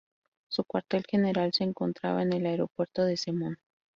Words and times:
Su 0.49 0.63
cuartel 0.63 1.03
general 1.07 1.53
se 1.53 1.63
encontraba 1.63 2.23
en 2.23 2.33
el 2.33 2.47
Aeropuerto 2.47 3.05
de 3.05 3.17
Zemun. 3.17 3.59